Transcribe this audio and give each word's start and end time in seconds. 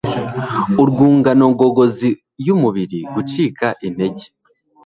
urwungano 0.81 1.45
ngogozi 1.53 2.09
yumubiri 2.45 2.99
gucika 3.13 3.67
intege 3.87 4.25